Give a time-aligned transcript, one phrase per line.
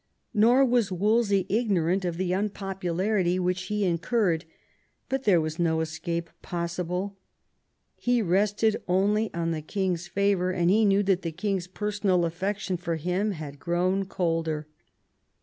[0.33, 4.45] Nor was Wolsey ignorant of the impopularity which he incurred;
[5.09, 7.17] but there was no escape possible.
[7.97, 12.57] He rested only on the king^s favour, and he knew that the king's personal affec
[12.57, 14.65] tion for him had grown colder.